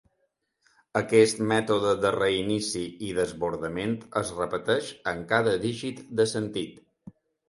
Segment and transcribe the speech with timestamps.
[0.99, 3.93] Aquest mètode de reinici i desbordament
[4.23, 6.81] es repeteix en cada dígit de sentit.